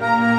[0.00, 0.33] Música